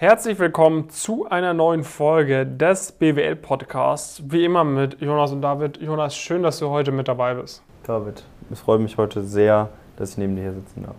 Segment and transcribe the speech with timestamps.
[0.00, 4.22] Herzlich willkommen zu einer neuen Folge des BWL Podcasts.
[4.24, 5.76] Wie immer mit Jonas und David.
[5.76, 7.62] Jonas, schön, dass du heute mit dabei bist.
[7.82, 10.94] David, es freut mich heute sehr, dass ich neben dir hier sitzen darf.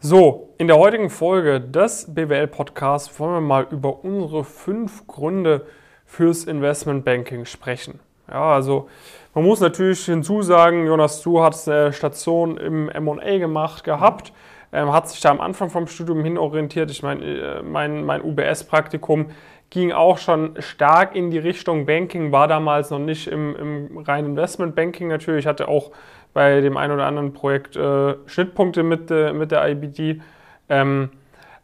[0.00, 5.64] So, in der heutigen Folge des BWL Podcasts wollen wir mal über unsere fünf Gründe
[6.04, 8.00] fürs Investmentbanking sprechen.
[8.28, 8.88] Ja, also
[9.36, 14.32] man muss natürlich hinzusagen, Jonas, du hast eine Station im M&A gemacht gehabt
[14.76, 16.90] ähm, hat sich da am Anfang vom Studium hin orientiert.
[16.90, 19.30] Ich meine, äh, mein, mein UBS-Praktikum
[19.70, 24.30] ging auch schon stark in die Richtung Banking, war damals noch nicht im, im reinen
[24.30, 25.44] Investment-Banking natürlich.
[25.44, 25.92] Ich hatte auch
[26.34, 30.20] bei dem einen oder anderen Projekt äh, Schnittpunkte mit, äh, mit der IBD.
[30.68, 31.08] Ähm,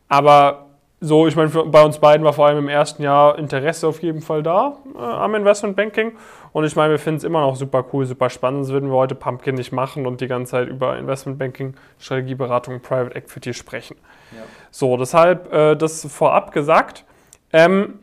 [0.08, 0.70] aber
[1.04, 4.20] so, ich meine, bei uns beiden war vor allem im ersten Jahr Interesse auf jeden
[4.20, 6.12] Fall da äh, am Investmentbanking.
[6.52, 8.66] Und ich meine, wir finden es immer noch super cool, super spannend.
[8.66, 13.16] Das würden wir heute Pumpkin nicht machen und die ganze Zeit über Investmentbanking, Strategieberatung, Private
[13.16, 13.96] Equity sprechen.
[14.30, 14.42] Ja.
[14.70, 17.04] So, deshalb äh, das vorab gesagt.
[17.52, 17.98] Ähm,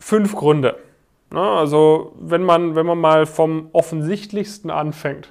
[0.00, 0.76] fünf Gründe.
[1.30, 1.40] Ne?
[1.40, 5.28] Also, wenn man, wenn man mal vom offensichtlichsten anfängt,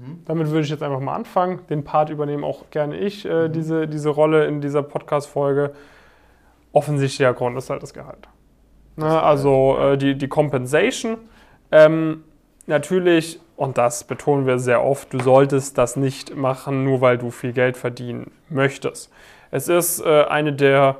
[0.00, 0.22] mhm.
[0.24, 1.60] damit würde ich jetzt einfach mal anfangen.
[1.68, 3.52] Den Part übernehme auch gerne ich, äh, mhm.
[3.52, 5.72] diese, diese Rolle in dieser Podcast-Folge.
[6.72, 8.28] Offensichtlicher Grund ist halt das Gehalt.
[8.96, 9.22] Ne?
[9.22, 11.18] Also äh, die, die Compensation
[11.70, 12.24] ähm,
[12.66, 17.30] natürlich, und das betonen wir sehr oft, du solltest das nicht machen, nur weil du
[17.30, 19.10] viel Geld verdienen möchtest.
[19.50, 20.96] Es ist äh, eine der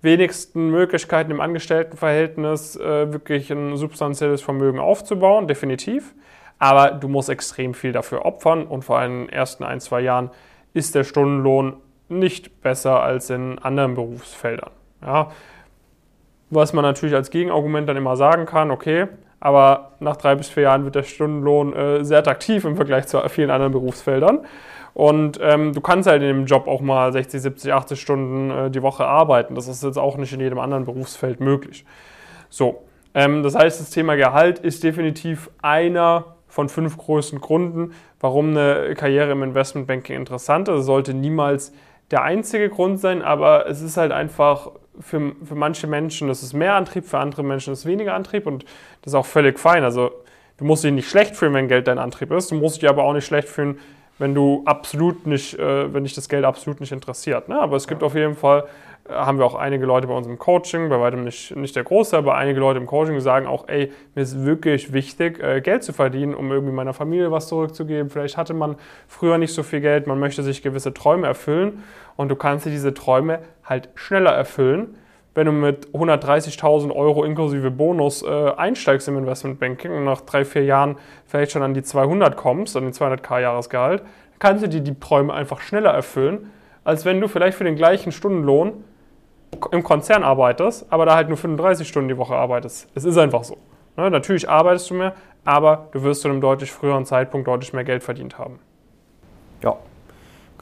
[0.00, 6.14] wenigsten Möglichkeiten im Angestelltenverhältnis äh, wirklich ein substanzielles Vermögen aufzubauen, definitiv.
[6.62, 10.00] Aber du musst extrem viel dafür opfern und vor allem in den ersten ein, zwei
[10.00, 10.30] Jahren
[10.74, 11.74] ist der Stundenlohn
[12.08, 14.70] nicht besser als in anderen Berufsfeldern.
[15.04, 15.32] Ja.
[16.50, 19.08] Was man natürlich als Gegenargument dann immer sagen kann, okay,
[19.40, 23.18] aber nach drei bis vier Jahren wird der Stundenlohn äh, sehr attraktiv im Vergleich zu
[23.28, 24.46] vielen anderen Berufsfeldern.
[24.94, 28.70] Und ähm, du kannst halt in dem Job auch mal 60, 70, 80 Stunden äh,
[28.70, 29.56] die Woche arbeiten.
[29.56, 31.84] Das ist jetzt auch nicht in jedem anderen Berufsfeld möglich.
[32.50, 38.50] So, ähm, das heißt, das Thema Gehalt ist definitiv einer von fünf größten Gründen, warum
[38.50, 40.80] eine Karriere im Investmentbanking interessant ist.
[40.80, 41.72] Es sollte niemals
[42.10, 44.70] der einzige Grund sein, aber es ist halt einfach
[45.00, 48.46] für, für manche Menschen das ist mehr Antrieb, für andere Menschen ist es weniger Antrieb
[48.46, 48.64] und
[49.00, 49.82] das ist auch völlig fein.
[49.82, 50.10] Also
[50.58, 53.04] du musst dich nicht schlecht fühlen, wenn Geld dein Antrieb ist, du musst dich aber
[53.04, 53.78] auch nicht schlecht fühlen,
[54.18, 57.48] wenn du absolut nicht, äh, wenn dich das Geld absolut nicht interessiert.
[57.48, 57.58] Ne?
[57.58, 58.64] Aber es gibt auf jeden Fall,
[59.12, 62.16] haben wir auch einige Leute bei uns im Coaching, bei weitem nicht, nicht der Große,
[62.16, 65.92] aber einige Leute im Coaching, sagen auch, ey, mir ist wirklich wichtig, äh, Geld zu
[65.92, 68.10] verdienen, um irgendwie meiner Familie was zurückzugeben.
[68.10, 68.76] Vielleicht hatte man
[69.08, 71.82] früher nicht so viel Geld, man möchte sich gewisse Träume erfüllen
[72.16, 74.96] und du kannst dir diese Träume halt schneller erfüllen,
[75.34, 80.64] wenn du mit 130.000 Euro inklusive Bonus äh, einsteigst im Investmentbanking und nach drei, vier
[80.64, 80.96] Jahren
[81.26, 84.02] vielleicht schon an die 200 kommst, an den 200k Jahresgehalt,
[84.38, 86.50] kannst du dir die Träume einfach schneller erfüllen,
[86.84, 88.84] als wenn du vielleicht für den gleichen Stundenlohn
[89.70, 92.88] im Konzern arbeitest, aber da halt nur 35 Stunden die Woche arbeitest.
[92.94, 93.56] Es ist einfach so.
[93.96, 94.10] Ne?
[94.10, 95.14] Natürlich arbeitest du mehr,
[95.44, 98.58] aber du wirst zu einem deutlich früheren Zeitpunkt deutlich mehr Geld verdient haben.
[99.62, 99.76] Ja,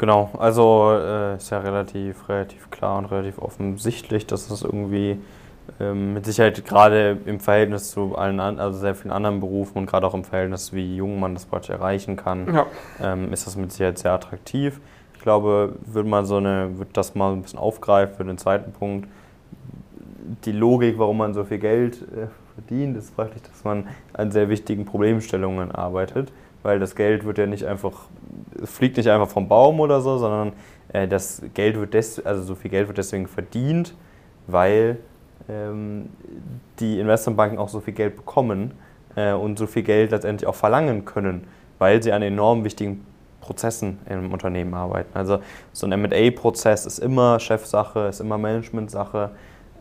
[0.00, 5.20] Genau, also äh, ist ja relativ, relativ klar und relativ offensichtlich, dass das irgendwie
[5.78, 10.06] ähm, mit Sicherheit gerade im Verhältnis zu allen also sehr vielen anderen Berufen und gerade
[10.06, 12.66] auch im Verhältnis, wie jung man das praktisch erreichen kann, ja.
[13.02, 14.80] ähm, ist das mit Sicherheit sehr attraktiv.
[15.20, 18.72] Ich glaube, würde man so eine, würde das mal ein bisschen aufgreifen für den zweiten
[18.72, 19.06] Punkt.
[20.44, 24.48] Die Logik, warum man so viel Geld äh, verdient, ist praktisch, dass man an sehr
[24.48, 26.32] wichtigen Problemstellungen arbeitet
[26.62, 27.92] weil das Geld wird ja nicht einfach,
[28.64, 30.52] fliegt nicht einfach vom Baum oder so, sondern
[30.92, 33.94] äh, das Geld wird des, also so viel Geld wird deswegen verdient,
[34.46, 34.98] weil
[35.48, 36.10] ähm,
[36.78, 38.72] die Investmentbanken auch so viel Geld bekommen
[39.16, 41.46] äh, und so viel Geld letztendlich auch verlangen können,
[41.78, 43.06] weil sie an enorm wichtigen
[43.40, 45.10] Prozessen im Unternehmen arbeiten.
[45.14, 45.40] Also
[45.72, 49.30] so ein MA-Prozess ist immer Chefsache, ist immer Managementsache.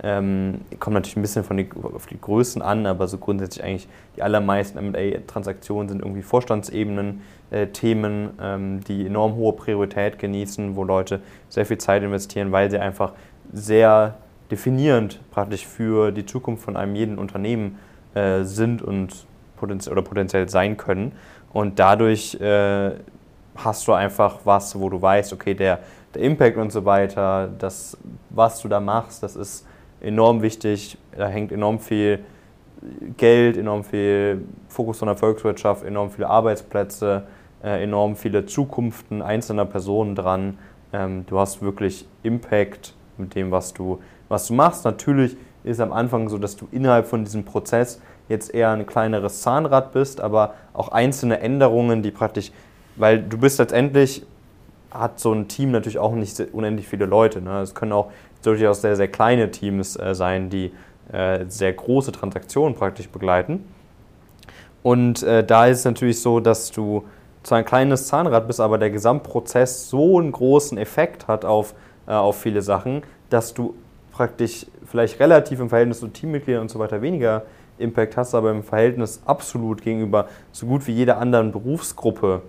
[0.02, 3.88] Ähm, kommt natürlich ein bisschen von die, auf die Größen an, aber so grundsätzlich eigentlich
[4.16, 7.22] die allermeisten MA-Transaktionen sind irgendwie Vorstandsebenen,
[7.52, 11.19] äh, Themen, ähm, die enorm hohe Priorität genießen, wo Leute
[11.50, 13.12] sehr viel Zeit investieren, weil sie einfach
[13.52, 14.16] sehr
[14.50, 17.78] definierend praktisch für die Zukunft von einem jeden Unternehmen
[18.13, 21.12] äh, sind und potenziell, oder potenziell sein können.
[21.51, 22.92] Und dadurch äh,
[23.64, 25.80] hast du einfach was, wo du weißt, okay, der,
[26.14, 27.98] der Impact und so weiter, das,
[28.30, 29.66] was du da machst, das ist
[30.02, 30.98] enorm wichtig.
[31.16, 32.20] Da hängt enorm viel
[33.18, 37.24] Geld, enorm viel Fokus von der Volkswirtschaft, enorm viele Arbeitsplätze,
[37.64, 40.58] äh, enorm viele Zukunften einzelner Personen dran.
[40.94, 44.86] Ähm, du hast wirklich Impact mit dem, was du, was du machst.
[44.86, 49.42] Natürlich ist am Anfang so, dass du innerhalb von diesem Prozess jetzt eher ein kleineres
[49.42, 52.52] Zahnrad bist, aber auch einzelne Änderungen, die praktisch,
[53.00, 54.24] weil du bist letztendlich
[54.92, 57.42] hat so ein Team natürlich auch nicht unendlich viele Leute.
[57.42, 57.62] Ne?
[57.62, 58.12] Es können auch
[58.44, 60.72] durchaus sehr, sehr kleine Teams äh, sein, die
[61.12, 63.66] äh, sehr große Transaktionen praktisch begleiten.
[64.84, 67.06] Und äh, da ist es natürlich so, dass du
[67.44, 71.74] zwar ein kleines Zahnrad bist, aber der Gesamtprozess so einen großen Effekt hat auf,
[72.07, 73.75] äh, auf viele Sachen, dass du
[74.12, 77.44] praktisch vielleicht relativ im Verhältnis zu Teammitgliedern und so weiter weniger
[77.78, 82.42] Impact hast, aber im Verhältnis absolut gegenüber so gut wie jeder anderen Berufsgruppe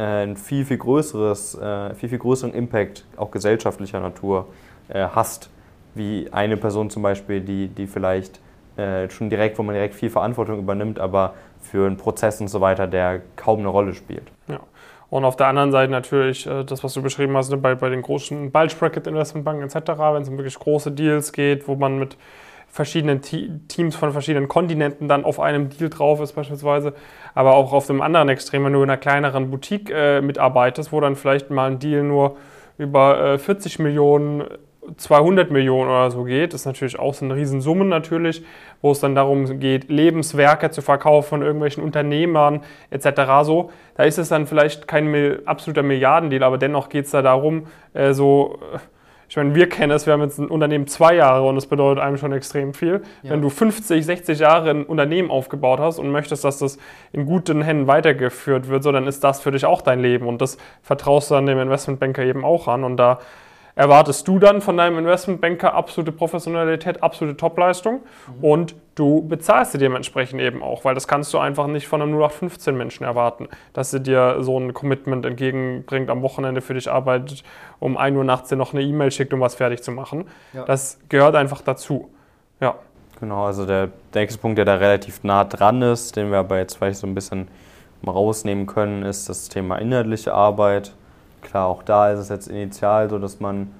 [0.00, 4.46] ein viel, viel größeres, äh, viel, viel größeren Impact, auch gesellschaftlicher Natur,
[4.88, 5.50] äh, hast,
[5.94, 8.40] wie eine Person zum Beispiel, die, die vielleicht
[8.76, 12.60] äh, schon direkt, wo man direkt viel Verantwortung übernimmt, aber für einen Prozess und so
[12.60, 14.30] weiter, der kaum eine Rolle spielt.
[14.48, 14.60] Ja.
[15.08, 17.88] Und auf der anderen Seite natürlich äh, das, was du beschrieben hast, ne, bei, bei
[17.88, 21.98] den großen Bulge Bracket Investmentbanken etc., wenn es um wirklich große Deals geht, wo man
[21.98, 22.16] mit
[22.68, 26.92] verschiedenen Teams von verschiedenen Kontinenten dann auf einem Deal drauf ist beispielsweise,
[27.34, 31.00] aber auch auf dem anderen Extrem, wenn du in einer kleineren Boutique äh, mitarbeitest, wo
[31.00, 32.36] dann vielleicht mal ein Deal nur
[32.76, 34.44] über äh, 40 Millionen
[34.96, 38.44] 200 Millionen oder so geht, das ist natürlich auch so eine Riesensummen natürlich,
[38.82, 43.08] wo es dann darum geht, Lebenswerke zu verkaufen von irgendwelchen Unternehmern etc.
[43.42, 47.66] So, da ist es dann vielleicht kein absoluter Milliardendeal, aber dennoch geht es da darum,
[47.94, 48.78] äh, so, äh,
[49.28, 52.02] ich meine, wir kennen es, wir haben jetzt ein Unternehmen zwei Jahre und das bedeutet
[52.02, 53.02] einem schon extrem viel.
[53.22, 53.30] Ja.
[53.30, 56.78] Wenn du 50, 60 Jahre ein Unternehmen aufgebaut hast und möchtest, dass das
[57.12, 60.40] in guten Händen weitergeführt wird, so, dann ist das für dich auch dein Leben und
[60.40, 63.18] das vertraust du dann dem Investmentbanker eben auch an und da
[63.76, 68.44] erwartest du dann von deinem Investmentbanker absolute Professionalität, absolute Topleistung mhm.
[68.44, 72.14] und du bezahlst sie dementsprechend eben auch, weil das kannst du einfach nicht von einem
[72.14, 77.44] 0815 Menschen erwarten, dass sie dir so ein Commitment entgegenbringt, am Wochenende für dich arbeitet,
[77.78, 80.24] um 1 Uhr nachts dir noch eine E-Mail schickt, um was fertig zu machen.
[80.54, 80.64] Ja.
[80.64, 82.10] Das gehört einfach dazu.
[82.60, 82.76] Ja.
[83.20, 86.58] Genau, also der, der nächste Punkt, der da relativ nah dran ist, den wir aber
[86.58, 87.48] jetzt vielleicht so ein bisschen
[88.06, 90.94] rausnehmen können, ist das Thema inhaltliche Arbeit
[91.46, 93.72] klar, auch da ist es jetzt initial so, dass man,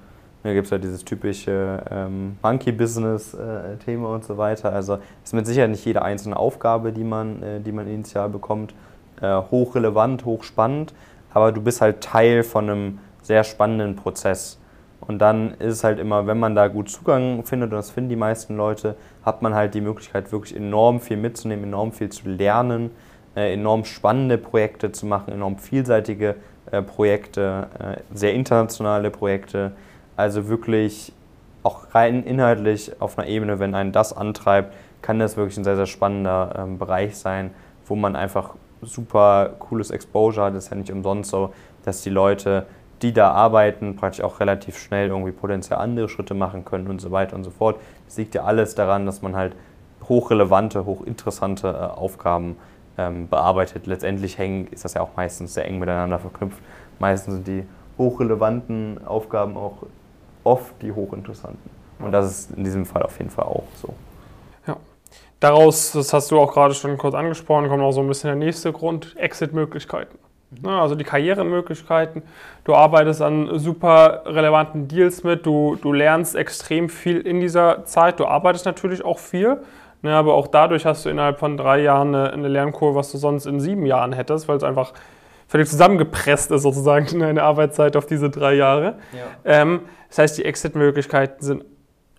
[0.43, 4.73] da gibt es ja dieses typische ähm, Monkey-Business-Thema und so weiter.
[4.73, 8.73] Also ist mit Sicherheit nicht jede einzelne Aufgabe, die man, äh, die man initial bekommt,
[9.21, 10.93] äh, hochrelevant, hochspannend,
[11.33, 14.59] aber du bist halt Teil von einem sehr spannenden Prozess.
[14.99, 18.09] Und dann ist es halt immer, wenn man da gut Zugang findet, und das finden
[18.09, 22.27] die meisten Leute, hat man halt die Möglichkeit, wirklich enorm viel mitzunehmen, enorm viel zu
[22.29, 22.91] lernen,
[23.35, 26.35] äh, enorm spannende Projekte zu machen, enorm vielseitige äh,
[26.81, 29.71] Projekte, äh, sehr internationale Projekte.
[30.15, 31.13] Also wirklich
[31.63, 35.75] auch rein inhaltlich auf einer Ebene, wenn einen das antreibt, kann das wirklich ein sehr,
[35.75, 37.51] sehr spannender ähm, Bereich sein,
[37.85, 40.55] wo man einfach super cooles Exposure hat.
[40.55, 41.53] Das ist ja nicht umsonst so,
[41.83, 42.65] dass die Leute,
[43.01, 47.11] die da arbeiten, praktisch auch relativ schnell irgendwie potenziell andere Schritte machen können und so
[47.11, 47.79] weiter und so fort.
[48.05, 49.53] Das liegt ja alles daran, dass man halt
[50.07, 52.55] hochrelevante, hochinteressante äh, Aufgaben ähm,
[53.29, 53.87] bearbeitet.
[53.87, 56.59] Letztendlich hängen, ist das ja auch meistens sehr eng miteinander verknüpft.
[56.99, 57.63] Meistens sind die
[57.97, 59.83] hochrelevanten Aufgaben auch
[60.43, 61.69] oft die hochinteressanten.
[61.99, 63.93] Und das ist in diesem Fall auf jeden Fall auch so.
[64.67, 64.77] Ja.
[65.39, 68.35] Daraus, das hast du auch gerade schon kurz angesprochen, kommt auch so ein bisschen der
[68.35, 70.17] nächste Grund, Exit-Möglichkeiten.
[70.51, 70.67] Mhm.
[70.67, 72.23] Also die Karrieremöglichkeiten.
[72.63, 78.19] Du arbeitest an super relevanten Deals mit, du, du lernst extrem viel in dieser Zeit,
[78.19, 79.57] du arbeitest natürlich auch viel,
[80.03, 83.17] Ne, aber auch dadurch hast du innerhalb von drei Jahren eine, eine Lernkurve, was du
[83.17, 84.93] sonst in sieben Jahren hättest, weil es einfach
[85.47, 88.99] völlig zusammengepresst ist, sozusagen, deine Arbeitszeit auf diese drei Jahre.
[89.11, 89.25] Ja.
[89.43, 91.65] Ähm, das heißt, die Exit-Möglichkeiten sind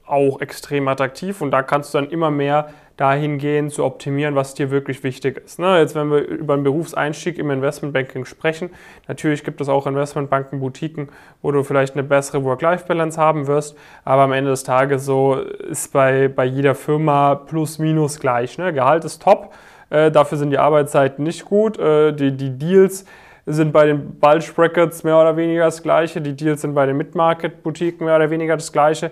[0.05, 4.71] auch extrem attraktiv und da kannst du dann immer mehr dahingehend zu optimieren, was dir
[4.71, 5.59] wirklich wichtig ist.
[5.59, 5.79] Ne?
[5.79, 8.71] Jetzt, wenn wir über einen Berufseinstieg im Investmentbanking sprechen,
[9.07, 11.09] natürlich gibt es auch Investmentbanken, Boutiquen,
[11.41, 15.93] wo du vielleicht eine bessere Work-Life-Balance haben wirst, aber am Ende des Tages so ist
[15.93, 18.59] bei, bei jeder Firma plus minus gleich.
[18.59, 18.73] Ne?
[18.73, 19.55] Gehalt ist top,
[19.91, 23.05] äh, dafür sind die Arbeitszeiten nicht gut, äh, die, die Deals
[23.49, 26.97] sind bei den Bulge Brackets mehr oder weniger das gleiche, die Deals sind bei den
[26.99, 29.11] Mid-Market-Boutiquen mehr oder weniger das gleiche.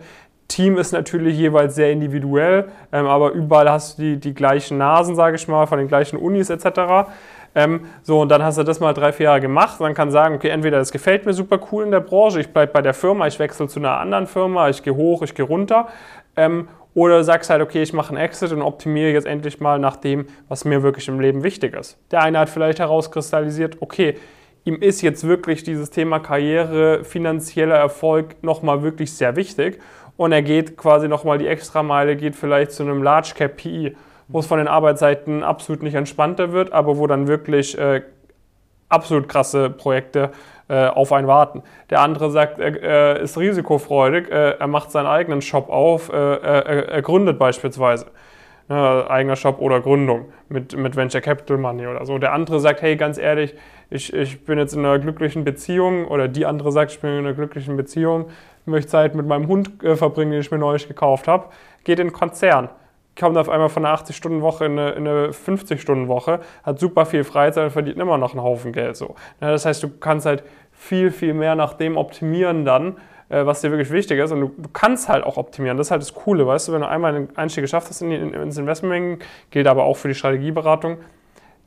[0.48, 5.16] Team ist natürlich jeweils sehr individuell, ähm, aber überall hast du die, die gleichen Nasen,
[5.16, 7.10] sage ich mal, von den gleichen Unis etc.
[7.54, 9.80] Ähm, so, und dann hast du das mal drei, vier Jahre gemacht.
[9.80, 12.72] Man kann sagen, okay, entweder das gefällt mir super cool in der Branche, ich bleibe
[12.72, 15.88] bei der Firma, ich wechsle zu einer anderen Firma, ich gehe hoch, ich gehe runter.
[16.36, 19.96] Ähm, oder sagst halt, okay, ich mache einen Exit und optimiere jetzt endlich mal nach
[19.96, 21.98] dem, was mir wirklich im Leben wichtig ist.
[22.10, 24.16] Der eine hat vielleicht herauskristallisiert, okay,
[24.64, 29.78] ihm ist jetzt wirklich dieses Thema Karriere, finanzieller Erfolg nochmal wirklich sehr wichtig
[30.16, 33.94] und er geht quasi nochmal die Extrameile, geht vielleicht zu einem Large Cap PE,
[34.28, 38.02] wo es von den Arbeitszeiten absolut nicht entspannter wird, aber wo dann wirklich äh,
[38.88, 40.30] absolut krasse Projekte
[40.68, 41.62] äh, auf einen warten.
[41.90, 46.16] Der andere sagt, er äh, ist risikofreudig, äh, er macht seinen eigenen Shop auf, äh,
[46.16, 48.06] er, gründet beispielsweise.
[48.68, 52.18] Ne, eigener Shop oder Gründung mit, mit Venture Capital Money oder so.
[52.18, 53.54] Der andere sagt, hey, ganz ehrlich,
[53.90, 57.18] ich, ich bin jetzt in einer glücklichen Beziehung oder die andere sagt, ich bin in
[57.18, 58.26] einer glücklichen Beziehung,
[58.66, 61.46] möchte Zeit mit meinem Hund äh, verbringen, den ich mir neulich gekauft habe.
[61.84, 62.68] Geht in einen Konzern
[63.18, 67.70] kommt auf einmal von einer 80-Stunden-Woche in eine, eine 50-Stunden-Woche, hat super viel Freizeit und
[67.70, 68.96] verdient immer noch einen Haufen Geld.
[68.96, 69.16] So.
[69.40, 73.62] Ja, das heißt, du kannst halt viel, viel mehr nach dem optimieren dann, äh, was
[73.62, 74.32] dir wirklich wichtig ist.
[74.32, 75.78] Und du, du, kannst halt auch optimieren.
[75.78, 78.12] Das ist halt das Coole, weißt du, wenn du einmal den Einstieg geschafft hast in,
[78.12, 80.98] in, ins Investment, gilt aber auch für die Strategieberatung,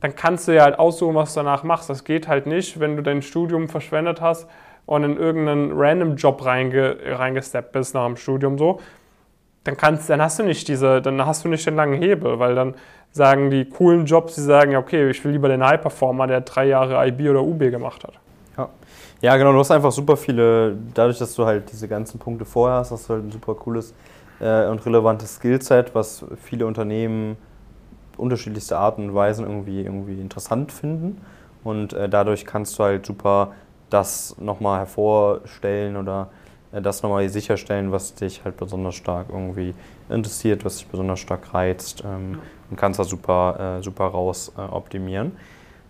[0.00, 1.90] dann kannst du ja halt aussuchen, was du danach machst.
[1.90, 4.48] Das geht halt nicht, wenn du dein Studium verschwendet hast
[4.90, 8.80] und in irgendeinen random Job reinge, reingesteppt bist nach dem Studium so
[9.64, 12.54] dann kannst, dann hast du nicht diese, dann hast du nicht den langen Hebel, weil
[12.54, 12.74] dann
[13.12, 17.06] sagen die coolen Jobs, die sagen, okay, ich will lieber den High-Performer, der drei Jahre
[17.06, 18.14] IB oder UB gemacht hat.
[18.56, 18.68] Ja.
[19.20, 22.78] ja, genau, du hast einfach super viele, dadurch, dass du halt diese ganzen Punkte vorher
[22.78, 23.94] hast, hast du halt ein super cooles
[24.40, 27.36] äh, und relevantes Skillset, was viele Unternehmen
[28.16, 31.20] unterschiedlichste Arten und Weisen irgendwie, irgendwie interessant finden.
[31.64, 33.52] Und äh, dadurch kannst du halt super
[33.90, 36.30] das nochmal hervorstellen oder
[36.72, 39.74] äh, das nochmal sicherstellen, was dich halt besonders stark irgendwie
[40.08, 42.38] interessiert, was dich besonders stark reizt ähm,
[42.70, 45.32] und kannst da super, äh, super raus äh, optimieren.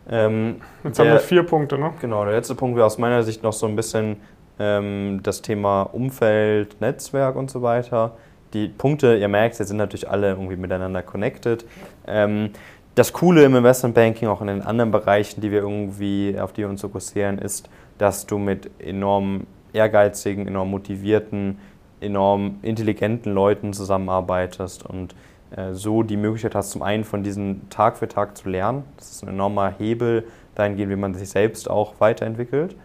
[0.08, 1.92] Ähm, Jetzt der, haben wir vier Punkte, ne?
[2.00, 4.16] Genau, der letzte Punkt wäre aus meiner Sicht noch so ein bisschen
[4.58, 8.16] ähm, das Thema Umfeld, Netzwerk und so weiter.
[8.52, 11.64] Die Punkte, ihr merkt, sie sind natürlich alle irgendwie miteinander connected.
[12.06, 12.50] Ähm,
[12.94, 16.68] das Coole im Investmentbanking, auch in den anderen Bereichen, die wir irgendwie, auf die wir
[16.68, 17.68] uns fokussieren, ist,
[17.98, 21.58] dass du mit enormen ehrgeizigen, enorm motivierten,
[22.00, 25.14] enorm intelligenten Leuten zusammenarbeitest und
[25.54, 28.84] äh, so die Möglichkeit hast, zum einen von diesen Tag für Tag zu lernen.
[28.96, 32.76] Das ist ein enormer Hebel dahingehend, wie man sich selbst auch weiterentwickelt.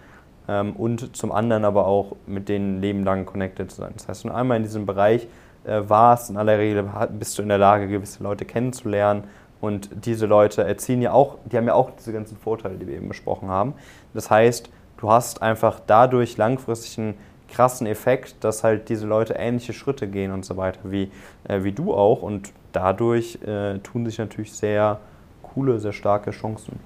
[0.48, 3.94] Ähm, und zum anderen aber auch mit denen lebenlang connected zu sein.
[3.96, 5.28] Das heißt, wenn du einmal in diesem Bereich
[5.64, 9.24] äh, warst, in aller Regel bist du in der Lage, gewisse Leute kennenzulernen.
[9.62, 12.96] Und diese Leute erzielen ja auch, die haben ja auch diese ganzen Vorteile, die wir
[12.96, 13.74] eben besprochen haben.
[14.14, 17.14] Das heißt, du hast einfach dadurch langfristig einen
[17.48, 21.12] krassen Effekt, dass halt diese Leute ähnliche Schritte gehen und so weiter, wie,
[21.48, 22.22] äh, wie du auch.
[22.22, 25.00] Und dadurch äh, tun sich natürlich sehr
[25.42, 26.80] coole, sehr starke Chancen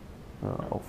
[0.43, 0.81] äh, auf.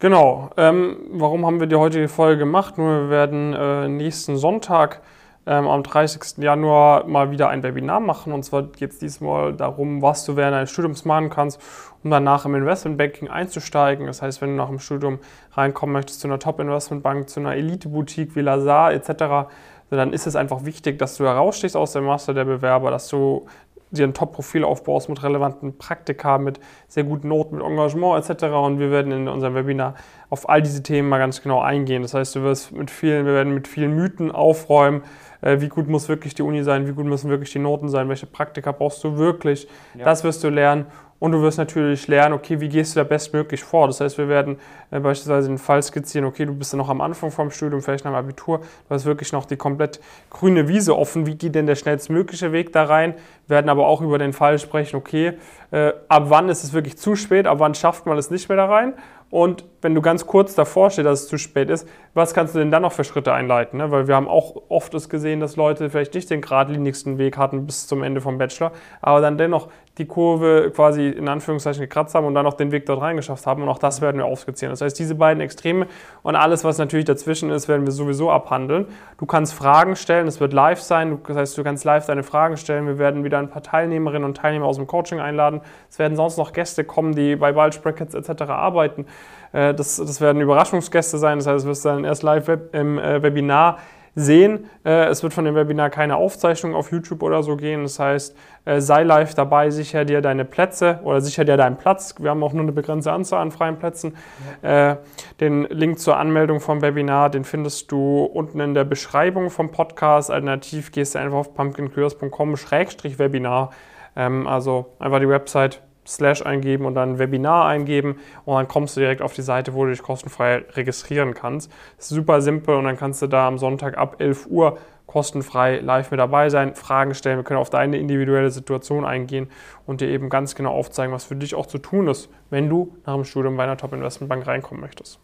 [0.00, 0.50] Genau.
[0.56, 2.78] Ähm, warum haben wir die heutige Folge gemacht?
[2.78, 5.00] Nur wir werden äh, nächsten Sonntag
[5.48, 6.36] ähm, am 30.
[6.36, 8.34] Januar mal wieder ein Webinar machen.
[8.34, 11.58] Und zwar geht es diesmal darum, was du während deines Studiums machen kannst,
[12.04, 14.06] um danach im Investmentbanking einzusteigen.
[14.06, 15.20] Das heißt, wenn du nach dem Studium
[15.52, 19.48] reinkommen möchtest zu einer Top-Investmentbank, zu einer Elite-Boutique wie Lazar etc.,
[19.90, 23.46] dann ist es einfach wichtig, dass du herausstehst aus dem Master der Bewerber, dass du
[23.90, 28.44] dir ein Top-Profil aufbaust mit relevanten Praktika, mit sehr guten Noten, mit Engagement etc.
[28.44, 29.94] Und wir werden in unserem Webinar
[30.30, 32.02] auf all diese Themen mal ganz genau eingehen.
[32.02, 35.02] Das heißt, du wirst mit vielen, wir werden mit vielen Mythen aufräumen,
[35.40, 38.08] äh, wie gut muss wirklich die Uni sein, wie gut müssen wirklich die Noten sein,
[38.08, 39.68] welche Praktika brauchst du wirklich.
[39.94, 40.04] Ja.
[40.04, 40.86] Das wirst du lernen.
[41.20, 43.88] Und du wirst natürlich lernen, okay, wie gehst du da bestmöglich vor?
[43.88, 44.58] Das heißt, wir werden
[44.92, 48.04] äh, beispielsweise den Fall skizzieren, okay, du bist ja noch am Anfang vom Studium, vielleicht
[48.04, 51.26] nach dem Abitur, du hast wirklich noch die komplett grüne Wiese offen.
[51.26, 53.14] Wie geht denn der schnellstmögliche Weg da rein?
[53.48, 55.34] Wir werden aber auch über den Fall sprechen, okay,
[55.70, 58.56] äh, ab wann ist es wirklich zu spät, ab wann schafft man es nicht mehr
[58.56, 58.94] da rein?
[59.30, 62.58] Und wenn du ganz kurz davor stehst, dass es zu spät ist, was kannst du
[62.58, 63.78] denn dann noch für Schritte einleiten?
[63.78, 63.90] Ne?
[63.90, 67.66] Weil wir haben auch oft es gesehen, dass Leute vielleicht nicht den geradlinigsten Weg hatten
[67.66, 68.72] bis zum Ende vom Bachelor,
[69.02, 72.86] aber dann dennoch die Kurve quasi in Anführungszeichen gekratzt haben und dann noch den Weg
[72.86, 73.62] dort reingeschafft haben.
[73.62, 74.72] Und auch das werden wir aufskizzieren.
[74.72, 75.88] Das heißt, diese beiden Extreme
[76.22, 78.86] und alles, was natürlich dazwischen ist, werden wir sowieso abhandeln.
[79.18, 81.18] Du kannst Fragen stellen, es wird live sein.
[81.26, 82.86] Das heißt, du kannst live deine Fragen stellen.
[82.86, 85.57] Wir werden wieder ein paar Teilnehmerinnen und Teilnehmer aus dem Coaching einladen.
[85.88, 88.42] Es werden sonst noch Gäste kommen, die bei Bulge Brackets etc.
[88.42, 89.06] arbeiten.
[89.52, 91.38] Äh, das, das werden Überraschungsgäste sein.
[91.38, 93.78] Das heißt, es wirst du dann erst live im äh, Webinar
[94.14, 94.68] sehen.
[94.84, 97.82] Äh, es wird von dem Webinar keine Aufzeichnung auf YouTube oder so gehen.
[97.82, 98.36] Das heißt,
[98.78, 102.14] sei live dabei, sicher dir deine Plätze oder sicher dir deinen Platz.
[102.18, 104.14] Wir haben auch nur eine begrenzte Anzahl an freien Plätzen.
[104.62, 104.98] Ja.
[105.40, 110.30] Den Link zur Anmeldung vom Webinar, den findest du unten in der Beschreibung vom Podcast.
[110.30, 113.70] Alternativ gehst du einfach auf pumpkincurious.com-webinar.
[114.18, 119.00] Ähm, also einfach die Website Slash eingeben und dann Webinar eingeben und dann kommst du
[119.00, 121.70] direkt auf die Seite, wo du dich kostenfrei registrieren kannst.
[121.98, 126.18] Super simpel und dann kannst du da am Sonntag ab 11 Uhr kostenfrei live mit
[126.18, 127.38] dabei sein, Fragen stellen.
[127.38, 129.50] Wir können auf deine individuelle Situation eingehen
[129.86, 132.96] und dir eben ganz genau aufzeigen, was für dich auch zu tun ist, wenn du
[133.04, 135.18] nach dem Studium bei einer Top-Investmentbank reinkommen möchtest.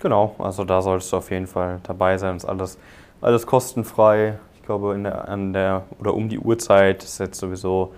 [0.00, 2.34] Genau, also da solltest du auf jeden Fall dabei sein.
[2.34, 2.78] Das ist alles,
[3.22, 4.38] alles kostenfrei.
[4.56, 7.92] Ich glaube, in der, an der oder um die Uhrzeit ist jetzt sowieso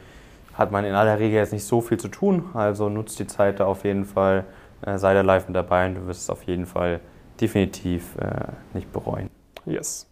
[0.55, 2.51] hat man in aller Regel jetzt nicht so viel zu tun.
[2.55, 4.45] Also nutzt die Zeit da auf jeden Fall,
[4.85, 7.01] äh, sei da live mit dabei und du wirst es auf jeden Fall
[7.41, 9.31] definitiv äh, nicht bereuen.
[9.65, 10.09] Yes.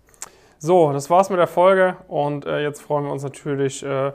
[0.59, 4.13] So, das war's mit der Folge und äh, jetzt freuen wir uns natürlich, äh,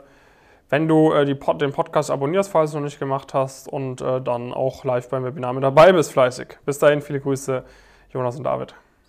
[0.68, 4.20] wenn du äh, Pod den Podcast abonnierst, falls du noch nicht gemacht hast und äh,
[4.20, 6.58] dann auch live beim Webinar mit dabei bist, fleißig.
[6.64, 7.64] Bis dahin, viele Grüße,
[8.12, 8.74] Jonas und David.